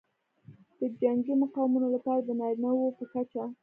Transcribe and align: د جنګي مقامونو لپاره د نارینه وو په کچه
د 0.79 0.81
جنګي 1.01 1.33
مقامونو 1.43 1.87
لپاره 1.95 2.21
د 2.23 2.29
نارینه 2.39 2.69
وو 2.75 2.95
په 2.97 3.05
کچه 3.13 3.43